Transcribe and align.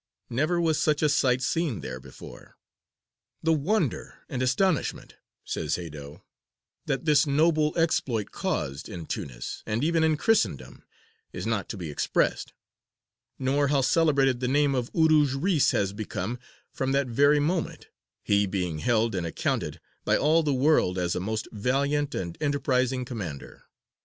Never 0.31 0.59
was 0.59 0.79
such 0.81 1.03
a 1.03 1.09
sight 1.09 1.43
seen 1.43 1.81
there 1.81 1.99
before. 1.99 2.57
"The 3.43 3.53
wonder 3.53 4.17
and 4.29 4.41
astonishment," 4.41 5.17
says 5.45 5.75
Haedo, 5.75 6.23
"that 6.87 7.05
this 7.05 7.27
noble 7.27 7.77
exploit 7.77 8.31
caused 8.31 8.89
in 8.89 9.05
Tunis, 9.05 9.61
and 9.67 9.83
even 9.83 10.03
in 10.03 10.17
Christendom, 10.17 10.83
is 11.33 11.45
not 11.45 11.69
to 11.69 11.77
be 11.77 11.91
expressed, 11.91 12.51
nor 13.37 13.67
how 13.67 13.81
celebrated 13.81 14.39
the 14.39 14.47
name 14.47 14.73
of 14.73 14.91
Urūj 14.93 15.35
Reïs 15.35 15.71
was 15.79 15.93
become 15.93 16.39
from 16.71 16.93
that 16.93 17.05
very 17.05 17.39
moment; 17.39 17.89
he 18.23 18.47
being 18.47 18.79
held 18.79 19.13
and 19.13 19.27
accounted 19.27 19.79
by 20.03 20.17
all 20.17 20.41
the 20.41 20.51
world 20.51 20.97
as 20.97 21.13
a 21.15 21.19
most 21.19 21.47
valiant 21.51 22.15
and 22.15 22.39
enterprizing 22.41 23.05
commander. 23.05 23.65